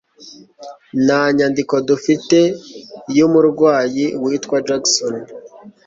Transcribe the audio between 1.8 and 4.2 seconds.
dufite yumurwayi